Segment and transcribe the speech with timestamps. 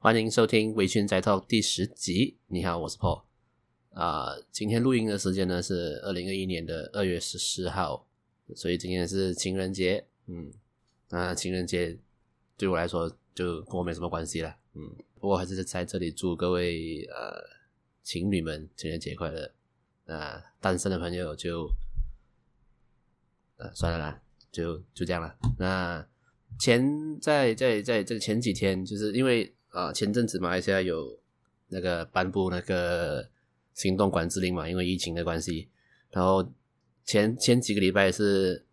[0.00, 2.38] 欢迎收听《微醺宅 Talk》第十集。
[2.46, 3.24] 你好，我是 Paul。
[3.90, 8.06] 啊、今天录音的时间呢是二零二一年的二月十四号，
[8.54, 10.06] 所以今天是情人节。
[10.26, 10.52] 嗯，
[11.08, 11.98] 那情人节
[12.56, 14.54] 对我来说就跟我没什么关系了。
[14.74, 14.88] 嗯，
[15.18, 17.42] 不过还是在这里祝各位呃
[18.04, 19.50] 情侣们情人节快乐。
[20.04, 21.68] 那、单身的朋友就
[23.56, 24.22] 呃算了啦，
[24.52, 25.36] 就就这样了。
[25.58, 26.06] 那
[26.56, 29.52] 前在在在这前几天，就是因为。
[29.70, 31.18] 啊，前阵子马来西亚有
[31.68, 33.28] 那个颁布那个
[33.74, 35.68] 行动管制令嘛，因为疫情的关系。
[36.10, 36.52] 然后
[37.04, 38.64] 前前几个礼拜是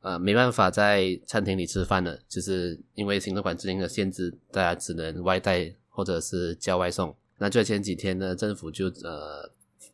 [0.00, 7.14] 啊，没办法在餐厅里吃饭了，就是因为行动管制令的限制，大家只能外带或者是叫外送。
[7.38, 9.48] 那就在前几天呢，政府就呃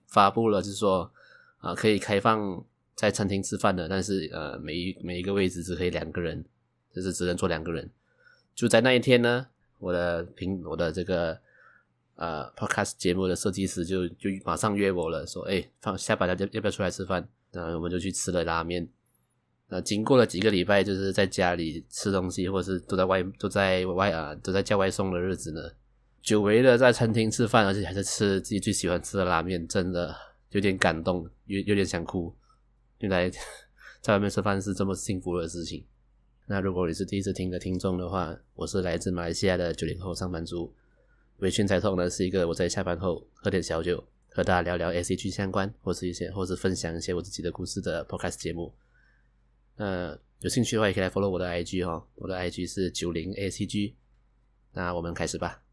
[0.07, 1.13] 发布了，就是说
[1.59, 6.43] 啊可以开放在餐厅吃饭的，但是呃每一每一个位置只可以两个人，
[6.95, 7.91] 就是只能坐两个人。
[8.55, 9.49] 就在那一天呢。
[9.79, 11.39] 我的评我的这个
[12.17, 17.27] 呃 podcast 节目的设计师就就马上约我了，说哎放下班了要要不要出来吃饭？
[17.53, 18.89] 然后我们就去吃了拉面。
[19.69, 25.61] 那经过了几个礼拜，就是在家里吃东西，或者是都在外都在外啊都在叫外送的日子呢，
[26.23, 30.15] 久违的在餐厅吃饭，而且还是吃自己最喜欢吃的拉面，真的
[30.51, 32.35] 有点感动，有有点想哭。
[32.99, 33.31] 原来
[34.01, 35.85] 在外面吃饭是这么幸福的事情。
[36.51, 40.75] 那如果你是第一次听的听众的话，我是来自马来西亚的九零后上班族。
[41.41, 48.73] 微醺才痛呢是一个我在下班后喝点小酒，和大家聊聊 ACG 相关，或是一些或是分享一些我自己的故事的 Podcast 节目。
[49.77, 53.93] 那有兴趣的话，也可以来 follow 我的 IG 哦，我的 IG 是九零 ACG。
[54.73, 55.68] 那我们开始吧。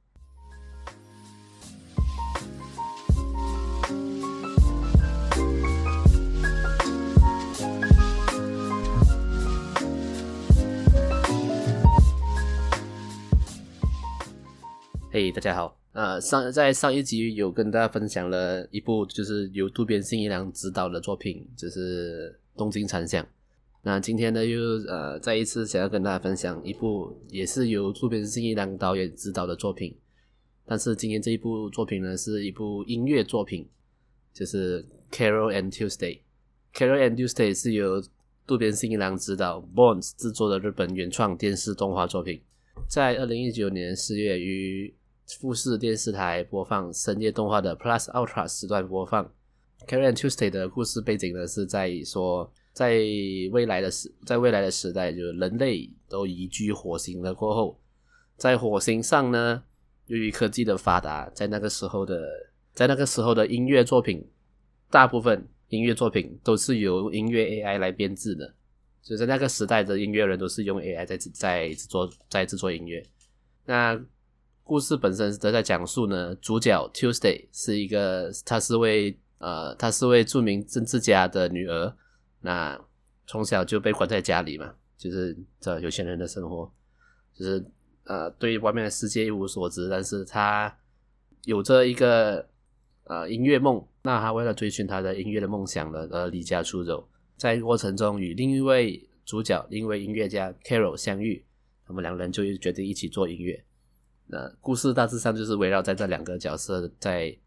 [15.15, 15.79] 嘿大家好。
[15.93, 23.23] 呃，上在上一集有跟大家分享了一部就是由渡边信一郎执导的作品，就是《东京残响》。
[23.81, 24.59] 那今天呢，又
[24.89, 29.95] 呃再一次想要跟大家分享一部也是由渡边信一郎导演执导的作品。
[30.65, 33.65] 但是今天这一部作品呢，是一部音乐作品，
[34.33, 34.83] 就是
[35.13, 36.19] 《Carol and Tuesday》。
[36.73, 38.03] 《Carol and Tuesday》是由
[38.45, 42.41] 渡边信一郎执导，Bones 制作的日本原创电视动画作品，
[42.89, 44.93] 在二零一九年四月于
[45.27, 49.31] 富士电视台播放深夜动画的 Plus Ultra 时段播放。
[49.87, 52.89] Carol and Tuesday 的故事背景呢，是在说，在
[53.51, 57.79] 未来的时，在未来的时代，就是人类都移居火星了过后，
[58.37, 59.63] 在火星上呢，
[60.05, 62.21] 由于科技的发达，在那个时候的，
[62.73, 64.27] 在那个时候的音乐作品，
[64.89, 68.53] 大部分音乐作品都是由音乐 AI 来编制的，
[69.01, 73.03] 就在那个时代的音乐人都是用 AI 在在制作在制作音乐，
[73.65, 73.99] 那。
[74.65, 81.95] 故事本身都在讲述呢，主角 Tuesday 是一个，她是位呃，她是位著名政治家的女儿，
[82.41, 82.83] 那
[83.27, 86.73] 从小就被关在家里嘛，就是这有钱人的生活，
[87.35, 87.63] 就是
[88.05, 90.75] 呃，对外面的世界一无所知，但是她
[91.43, 92.49] 有着一个
[93.03, 101.45] 呃音乐梦，那她为了追寻她的音乐的梦想呢，而离家出走，在过程中与另一位主角，另一位音乐家 Carol 相遇，
[101.85, 103.63] 他们两人就决定一起做音乐。
[104.27, 107.37] 那故事大致上就是围绕在这两个角色在，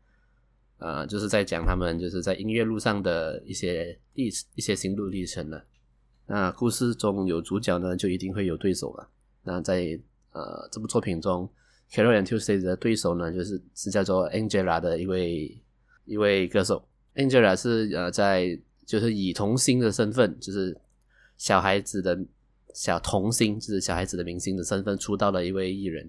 [0.78, 5.64] 呃，就是在讲他们就是在音乐路上的一些历一些心路历程了。
[6.26, 9.08] 那故事中有主角呢，就一定会有对手了。
[9.42, 9.98] 那在
[10.32, 11.50] 呃这部作品中
[11.90, 15.60] ，Carol and Tuesday 的对手呢，就是是叫做 Angela 的一位
[16.04, 16.86] 一位歌手。
[17.16, 18.56] Angela 是呃在
[18.86, 20.78] 就是以童星的身份，就是
[21.36, 22.16] 小孩子的
[22.72, 26.08] 小童星，就是小孩子的明星的身份出道的一位艺人。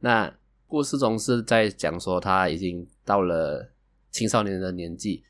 [0.00, 0.34] 那
[0.66, 3.70] 故事中是在讲说他已经到了
[4.10, 5.22] 青少年的年纪，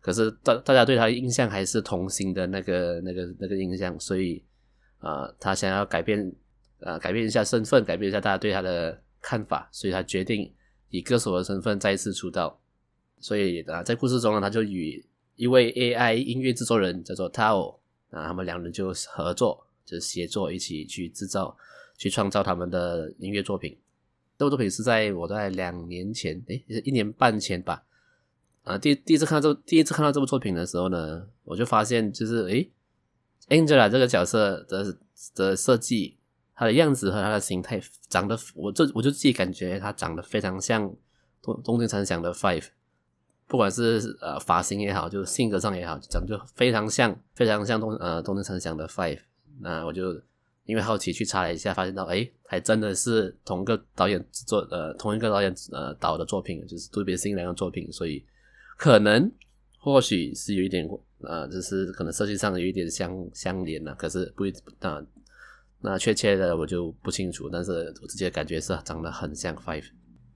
[0.00, 4.42] 可是大大家对他的印象还是童星的那个那个那个印象，所以
[4.98, 6.32] 啊、他想要改变
[6.80, 10.50] 啊、改变一下身份，改变一下大家对他的看法，所以他决定
[10.90, 12.60] 以歌手的身份再次出道。
[13.18, 15.04] 所以啊，在故事中呢，他就与
[15.36, 17.78] 一位 AI 音乐制作人叫做 Tao
[18.10, 21.56] 啊，他们两人就合作，就是协作一起去制造、
[21.96, 23.76] 去创造他们的音乐作品。
[24.36, 27.84] 这部作品是在我在两年前，诶，一年半前吧，
[28.64, 32.70] 啊，第第一次看到这第一次看到这部作品的时候呢，我就发现就是，诶
[33.48, 34.96] ，Angela 这个角色的
[35.34, 36.16] 的设计，
[36.54, 40.92] 她的样子和她的形态长得，我就我就自己感觉她长得非常像
[41.40, 42.66] 东东京残响的 Five，
[43.46, 49.20] 不管是呃发型也好，就是性格上也好，长得就非常像，非常像东呃东京残响的 Five，
[49.60, 50.20] 那我就
[50.64, 58.24] 因为好奇去查了一下，发现到哎，还真的是同个导演做呃同一个导演呃导的作品，就是渡边信一郎的作品，所以
[58.76, 59.30] 可能
[59.78, 60.88] 或许是有一点
[61.20, 65.06] 呃，就是可能设计上有一点相相连了，可是不一那
[65.80, 69.86] 那确切的我就不清楚，但是我自己的感觉是长得很像 Five。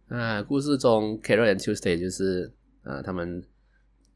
[0.09, 2.53] 那故事中 Carol and Tuesday 就是
[2.85, 3.43] 呃他们。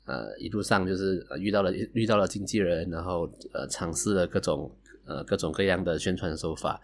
[0.04, 3.20] 呃，一路上就是遇到了遇到了经纪人，然后
[3.52, 4.68] 呃，尝试了各种
[5.04, 6.80] 呃各种各样的宣传手法，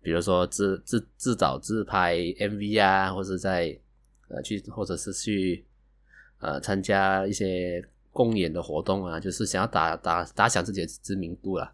[0.00, 3.78] 比如说自自自导自拍 MV 啊，或者在
[4.28, 5.64] 呃去或者是去
[6.40, 11.72] 呃参加一些公演的活动啊，就是想要打打打响自己的知名度啦。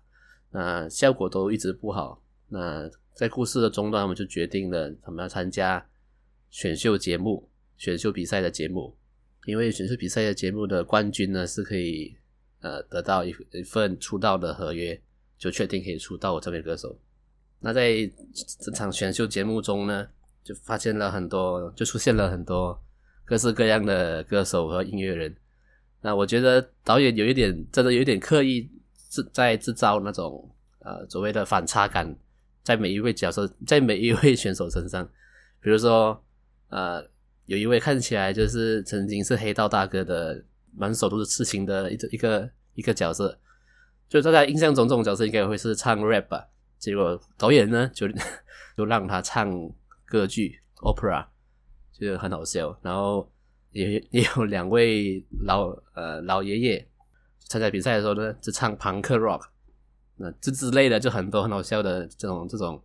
[0.51, 2.23] 那效果都一直不好。
[2.49, 5.85] 那在故事的中段，我们就决定了他们要参加
[6.51, 8.95] 选秀节目、选秀比赛的节目。
[9.47, 12.17] 因为选秀比赛的节目的冠军呢，是可以
[12.61, 14.99] 呃得到一一份出道的合约，
[15.39, 16.99] 就确定可以出道成为歌手。
[17.61, 18.11] 那在
[18.61, 20.07] 这场选秀节目中呢，
[20.43, 22.79] 就发现了很多，就出现了很多
[23.25, 25.35] 各式各样的歌手和音乐人。
[26.01, 28.71] 那我觉得导演有一点真的有一点刻意
[29.11, 30.51] 制在制造那种
[30.81, 32.15] 呃所谓的反差感，
[32.63, 35.05] 在每一位角色，在每一位选手身上，
[35.61, 36.23] 比如说
[36.69, 37.05] 呃。
[37.47, 40.43] 有一位看起来就是曾经是黑道大哥的，
[40.75, 43.39] 满手都是刺青的一个一个一个角色，
[44.21, 46.47] 就大家印象中这种角色应该会是唱 rap 吧，
[46.79, 48.07] 结果导演呢就
[48.77, 49.51] 就让他唱
[50.05, 51.27] 歌剧 opera，
[51.93, 52.79] 就很好笑。
[52.83, 53.31] 然后
[53.73, 56.89] 也 也有两位老呃老爷爷
[57.41, 59.43] 参加比赛的时候呢，就唱朋克 rock，
[60.17, 62.83] 那这之类的就很多很好笑的这种这种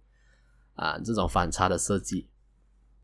[0.75, 2.27] 啊这种反差的设计，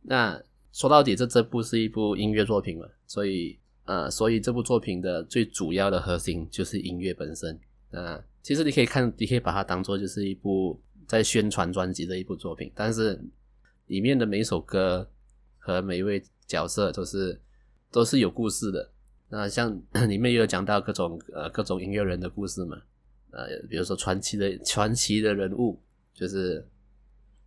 [0.01, 0.41] 那。
[0.77, 7.57] 说到底，这这部是一部音乐作品嘛，所以呃，所以这部作品的最主要的核心就是音乐本身。
[7.91, 13.19] 呃，其实你可以看，你可以把它当做就是一部在宣传专辑的一部作品，但是
[13.87, 15.09] 里面的每一首歌
[15.57, 17.39] 和每一位角色都是
[17.91, 18.91] 都是有故事的。
[19.29, 22.81] 那像 里面也有讲到各种呃各种音乐人的故事嘛，
[23.31, 25.79] 呃，比如说传奇的传奇的人物，
[26.13, 26.67] 就是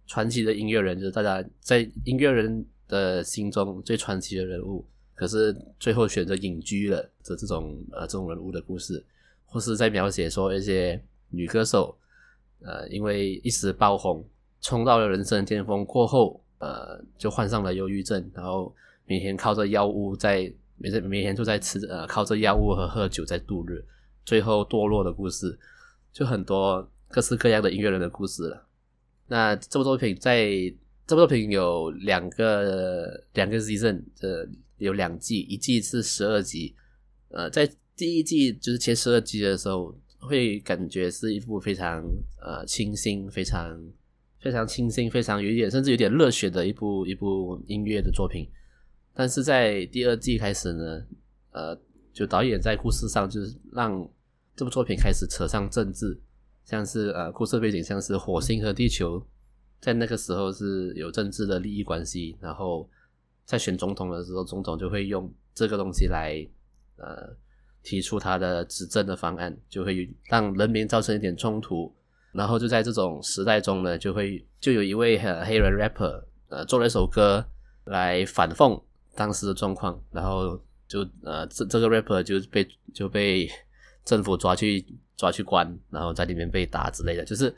[0.06, 2.66] 传奇的音乐人，就是大家在音乐人。
[2.88, 4.82] 的心中最传奇的人物，
[5.14, 9.04] 可是最后选择隐居了的这种呃这种人物的故事，
[9.48, 11.96] 或是在描写说一些女歌手，
[12.60, 14.24] 呃因为一时爆红，
[14.60, 18.74] 冲到了人生巅峰过后，呃就患上了忧郁症，然后
[19.06, 23.84] 每天靠着药物在每天每天都在吃呃靠着药物和喝酒在度日，
[24.24, 25.58] 最后堕落的故事，
[26.12, 28.66] 就很多各式各样的音乐人的故事了。
[29.26, 30.72] 那这部作品在。
[31.08, 34.46] 这部作品有两个两个 season，呃，
[34.76, 36.74] 有两季，一季是十二集。
[37.30, 37.66] 呃，在
[37.98, 42.00] 第一季就是前十二集的时候，会感觉是一部非常
[42.40, 43.76] 呃清新、非常
[44.38, 48.48] 非常清新、非常有点甚至有点热血的一部一部音乐的作品。
[49.12, 51.02] 但是在第二季开始呢，
[51.50, 51.76] 呃，
[52.12, 54.08] 就导演在故事上就是让
[54.54, 56.16] 这部作品开始扯上政治，
[56.64, 59.20] 像是呃故事背景像是火星和地球。
[59.80, 62.88] 在那个时候是有政治的利益关系，然后
[63.44, 66.46] 在选总统的时候，总统就会用这个东西来
[66.96, 67.36] 呃
[67.82, 71.92] 提出他的执政的方案，就会让人民造成一点冲突，
[72.32, 77.44] 然后就在这种时代中呢，就会就有一位黑人 rapper 呃做了一首歌
[77.84, 78.80] 来反讽
[79.14, 83.48] 当时的状况，然后就呃这这个 rapper 就被就被
[84.04, 84.84] 政府抓去
[85.16, 87.54] 抓去关，然后在里面被打之类的，就是。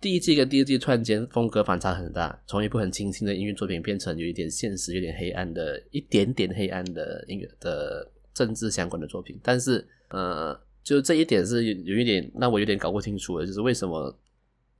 [0.00, 8.08] 第一季跟第二季突然间风格反差很大，从一部很清新的音乐作品变成有一点现实、有点黑暗的、一点点黑暗的音乐的
[8.38, 9.36] 政治相关的作品。
[9.42, 14.16] 但是，呃，就这一点是有一点让我有点搞不清楚的，就是为什么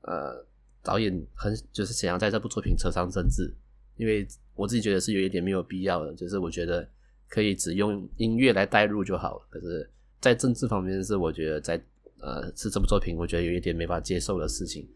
[0.03, 0.47] 呃
[0.83, 3.53] 导演很就是想要在这部作品扯上政治？
[3.97, 4.25] 因为
[4.55, 6.88] 我自己觉得是有一点没有必要的，就是我觉得
[7.29, 9.47] 可以只用音乐来带入就好了。
[9.50, 11.83] 可是，在政治方面是我觉得在
[12.21, 14.88] 呃是这部作品我觉得有一点没法接受的事情。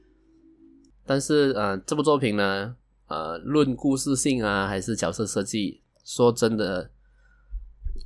[1.05, 2.77] 但是，呃，这部作品呢，
[3.09, 6.89] 呃，论故事性啊，还是角色设计，说真的，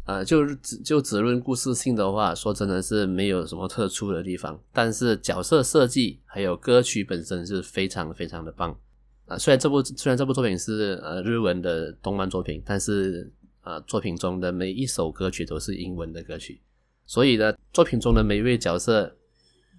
[0.05, 4.61] 呃，就只就只论故事性的话，说真的是没有什么特殊的地方。
[4.73, 8.79] 但是角色设计还有歌曲本身是非常非常的棒
[9.27, 16.61] 啊，虽然这部虽然这部作品是呃日文的动漫作品，但是呃作品中的每一首歌曲都是英文的歌曲，
[17.07, 19.17] 所以呢，作品中的每一位角色，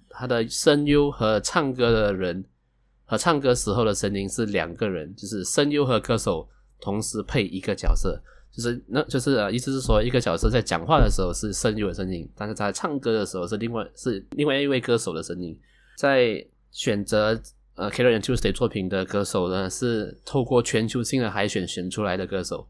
[0.09, 2.45] 他的声优和唱歌的人。
[3.09, 6.45] 和唱歌时候的声音是两个人，就是声优和歌手
[6.81, 15.55] 同时配一个角色，就是那就是呃，意思是说一个角色在讲话的时候是声优的声音，但是在唱歌的时候是另外是另外一位歌手的声音。
[15.95, 17.39] 在选择
[17.75, 22.67] 呃 Killer and Tuesday 作品的歌手呢，是透过全球性的海选选出来的歌手，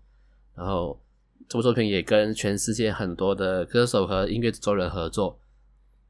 [0.56, 1.00] 然后
[1.48, 5.40] 这部作品也跟全世界很多的歌手和音乐制作人合作，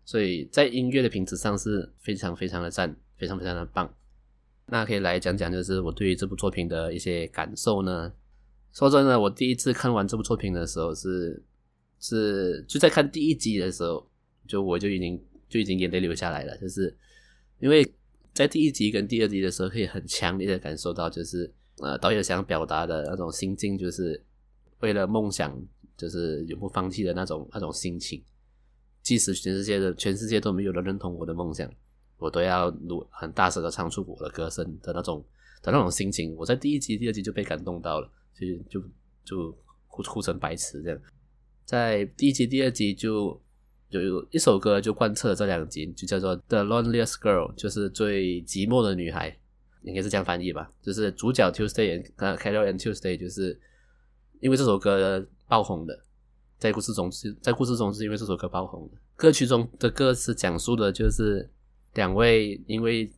[0.05, 3.93] 所以在音乐的品质上是非常非常的赞，非常非常的棒。
[4.65, 8.11] 那可以来讲讲，就是我对于这部作品的一些感受呢。
[8.77, 11.41] 说真的，我第一次看完这部作品的时候是，
[11.99, 14.07] 是就在看第一集的时候，
[14.47, 15.19] 就我就已经
[15.49, 16.95] 就已经眼泪流下来了，就是
[17.59, 17.83] 因为
[18.35, 24.23] 在第一集跟第二集的时候，可以很强烈的感受到，就是呃导演想表达的那种心境，就是
[24.81, 25.59] 为了梦想，
[25.97, 28.23] 就是永不放弃的那种那种心情，
[29.01, 31.67] 即使全世界的全世界都没有人认同我的梦想。
[32.19, 35.23] 我都要录很大声的唱出我的歌声的那种
[35.63, 38.81] 的那种心情，我在第一集、第二集就被感动到了，所以就
[39.23, 39.51] 就
[39.87, 40.99] 哭哭成白痴这样。
[41.65, 43.41] 在第一集、第二集就
[43.89, 49.37] 就有一首歌就贯彻了这两集，就叫做《The Loneliest Girl》，就是最寂寞的女孩，
[49.81, 50.71] 应该是这样翻译吧。
[50.81, 53.59] 就是主角 Tuesday 呃 Carol and Tuesday，就是
[54.39, 56.03] 因为这首歌爆红的，
[56.57, 58.97] 在故事中是在故事中是因为这首歌爆红的。
[59.15, 61.49] 歌曲中的歌词讲述的就是。
[61.93, 63.11] 两位因为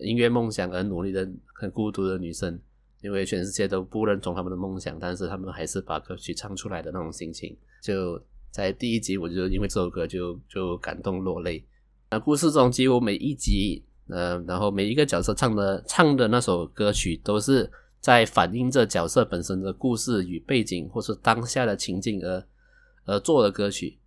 [0.00, 2.58] 音乐梦想而努力的很孤独的女生，
[3.04, 8.18] 因为全世界都不认同他们的梦想，但是他们还是把歌曲唱出来的那种心情，就
[8.50, 11.62] 在第一集我就因为这首歌就就感动落泪。
[12.10, 17.70] 那故事中几乎每一集，呃，然后每一个角色唱的唱的那首歌曲都是
[18.00, 22.46] 在反映着角色本身的故事与背景，或是当下的情境而
[23.04, 23.98] 而做的歌曲。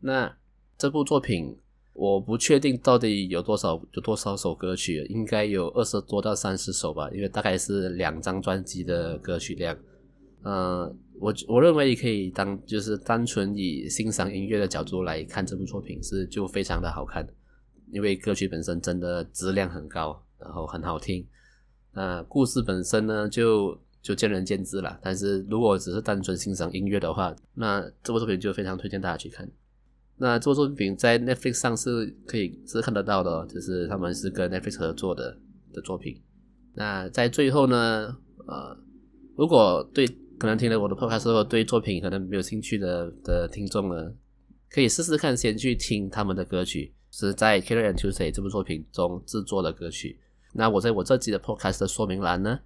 [0.00, 0.34] 那
[0.78, 1.58] 这部作品。
[1.98, 9.76] 我不确定到底有多少有多少首歌曲，应该有二十多到三十首吧，因为大概是两张专辑的歌曲量。
[10.44, 17.26] 嗯、呃，我我认为可以当就是单纯以欣赏音乐的角度来看这部作品是就非常的好看，
[17.90, 21.26] 因为歌曲本身真的质量很高，然后很好听。
[21.92, 24.96] 那故事本身呢，就就见仁见智了。
[25.02, 29.50] 但是如果只是单纯欣赏音乐的话，那这部作品就非常推荐大家去看。
[30.20, 35.38] 那这部作品在 Netflix 上是可以是看得到的，就是他们是跟 Netflix 合作的
[35.72, 36.20] 的作品。
[36.74, 38.16] 那在最后呢，
[38.48, 38.76] 呃，
[39.36, 40.06] 如果对
[40.36, 44.12] 可能听了我的 podcast 之后对作品可能没有兴趣的的听众呢，
[44.68, 50.18] 可以试试看先去听他们的歌曲，是在《Killer and Tuesday》这部作品中制作的歌曲。
[50.52, 52.58] 那我在我这集的 podcast 的说明栏呢，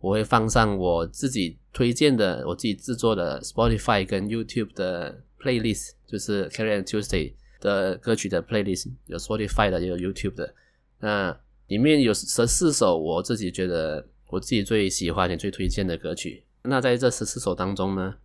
[0.00, 5.24] 我会放上我自己推荐的、我自己制作的 Spotify 跟 YouTube 的。
[5.40, 10.54] Playlist 就是 Killer and Tuesday 的歌曲的 playlist，有 Spotify 的，也有 YouTube 的。
[10.98, 16.44] 那里面有十四首我自己觉得我自己最喜欢也最推荐的歌曲。
[16.62, 18.16] 那在这十四首当中呢，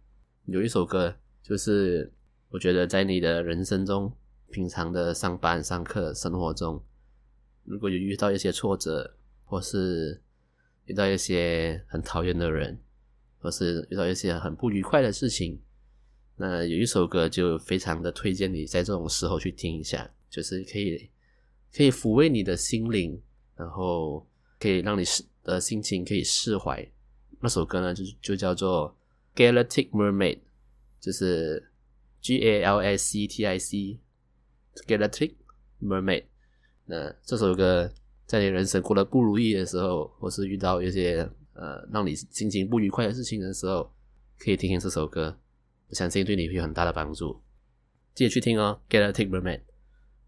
[0.45, 2.11] 有一首歌就是
[2.49, 4.11] 我觉得在你的人生中，
[4.51, 6.83] 平常的上班、上课、生活中，
[7.63, 10.21] 如果有遇到一些挫折，或是
[10.85, 12.79] 遇到一些很讨厌的人，
[13.39, 15.61] 或是遇到一些很不愉快的事情。
[16.37, 21.09] 那有一首歌就非常的推荐你在这种时候去听一下，就是可以
[21.73, 23.21] 可以抚慰你的心灵，
[23.55, 24.27] 然后
[24.59, 25.03] 可以让你
[25.43, 26.85] 的心情可以释怀。
[27.39, 28.97] 那首歌呢就就叫做
[29.39, 30.35] 《Galactic Mermaid》，
[30.99, 31.71] 就是
[32.21, 33.99] G A L S C T I C
[34.87, 35.35] Galactic
[35.81, 36.25] Mermaid。
[36.85, 37.93] 那这首歌
[38.25, 43.89] 在你人生过得不如意的时候，或是遇到一些呃让你心情不愉快的事情的时候，
[44.37, 45.39] 可以听听这首歌。
[45.89, 47.41] 我相信对你会有很大的帮助，
[48.13, 48.81] 记得去听哦。
[48.89, 49.61] Galactic Mermaid。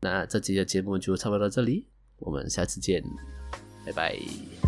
[0.01, 1.87] 那这集的节目就差不多到这里，
[2.19, 3.03] 我们下次见，
[3.85, 4.66] 拜拜。